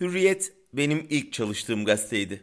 [0.00, 2.42] Hürriyet benim ilk çalıştığım gazeteydi.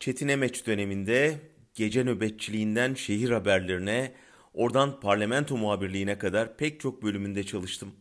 [0.00, 1.40] Çetin Emeç döneminde
[1.74, 4.12] gece nöbetçiliğinden şehir haberlerine,
[4.54, 7.94] oradan parlamento muhabirliğine kadar pek çok bölümünde çalıştım.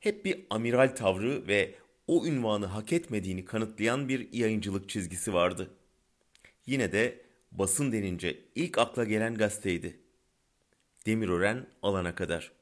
[0.00, 1.74] Hep bir amiral tavrı ve
[2.06, 5.70] o ünvanı hak etmediğini kanıtlayan bir yayıncılık çizgisi vardı.
[6.66, 7.20] Yine de
[7.52, 10.00] basın denince ilk akla gelen gazeteydi.
[11.06, 12.55] Demirören alana kadar.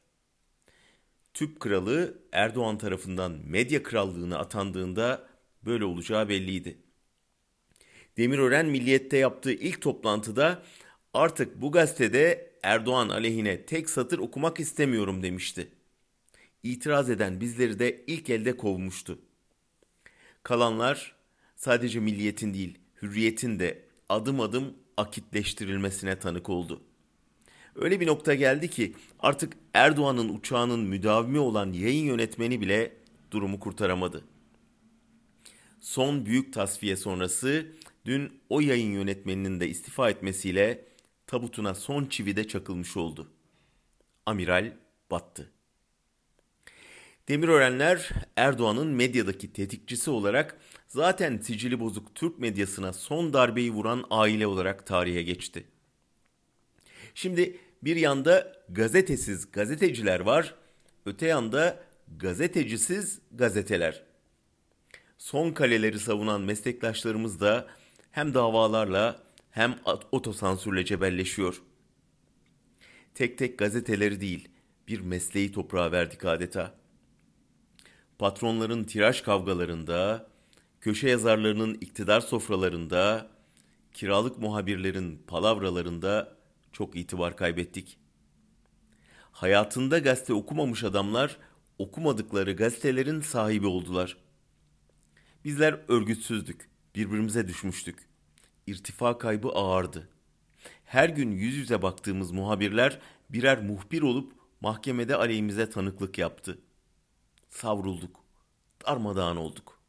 [1.35, 5.29] Tüp kralı Erdoğan tarafından medya krallığına atandığında
[5.63, 6.79] böyle olacağı belliydi.
[8.17, 10.63] Demirören Milliyet'te yaptığı ilk toplantıda
[11.15, 15.69] artık bu gazetede Erdoğan aleyhine tek satır okumak istemiyorum demişti.
[16.63, 19.19] İtiraz eden bizleri de ilk elde kovmuştu.
[20.43, 21.17] Kalanlar
[21.57, 26.83] sadece milliyetin değil, hürriyetin de adım adım akitleştirilmesine tanık oldu.
[27.77, 32.93] Öyle bir nokta geldi ki artık Erdoğan'ın uçağının müdavimi olan yayın yönetmeni bile
[33.31, 34.25] durumu kurtaramadı.
[35.81, 37.67] Son büyük tasfiye sonrası
[38.07, 40.85] dün o yayın yönetmeninin de istifa etmesiyle
[41.27, 43.31] tabutuna son çivi de çakılmış oldu.
[44.27, 44.73] Amiral
[45.11, 45.51] battı.
[47.29, 54.87] Demirörenler Erdoğan'ın medyadaki tetikçisi olarak zaten sicili bozuk Türk medyasına son darbeyi vuran aile olarak
[54.87, 55.65] tarihe geçti.
[57.15, 60.55] Şimdi bir yanda gazetesiz gazeteciler var,
[61.07, 61.85] öte yanda
[62.19, 64.03] gazetecisiz gazeteler.
[65.19, 67.67] Son kaleleri savunan meslektaşlarımız da
[68.11, 69.79] hem davalarla hem
[70.13, 71.63] otosansürle cebelleşiyor.
[73.15, 74.49] Tek tek gazeteleri değil,
[74.89, 76.75] bir mesleği toprağa verdik adeta.
[78.19, 80.29] Patronların tiraj kavgalarında,
[80.81, 83.31] köşe yazarlarının iktidar sofralarında,
[83.93, 86.37] kiralık muhabirlerin palavralarında
[86.75, 87.99] çok itibar kaybettik.
[89.33, 91.39] Hayatında gazete okumamış adamlar
[91.79, 94.17] okumadıkları gazetelerin sahibi oldular.
[95.45, 98.09] Bizler örgütsüzdük, birbirimize düşmüştük.
[98.67, 100.09] İrtifa kaybı ağırdı.
[100.85, 103.01] Her gün yüz yüze baktığımız muhabirler
[103.31, 106.59] birer muhbir olup mahkemede aleyhimize tanıklık yaptı.
[107.51, 108.25] Savrulduk,
[108.87, 109.81] darmadağın olduk.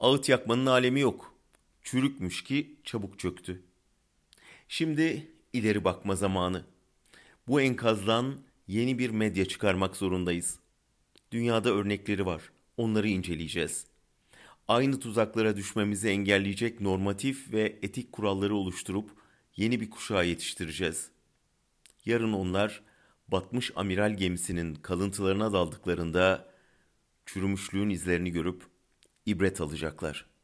[0.00, 1.34] Ağıt yakmanın alemi yok.
[1.82, 3.69] Çürükmüş ki çabuk çöktü.
[4.72, 6.64] Şimdi ileri bakma zamanı.
[7.48, 10.58] Bu enkazdan yeni bir medya çıkarmak zorundayız.
[11.32, 12.42] Dünyada örnekleri var.
[12.76, 13.86] Onları inceleyeceğiz.
[14.68, 19.10] Aynı tuzaklara düşmemizi engelleyecek normatif ve etik kuralları oluşturup
[19.56, 21.10] yeni bir kuşağı yetiştireceğiz.
[22.04, 22.82] Yarın onlar
[23.28, 26.48] batmış amiral gemisinin kalıntılarına daldıklarında
[27.26, 28.62] çürümüşlüğün izlerini görüp
[29.26, 30.39] ibret alacaklar.''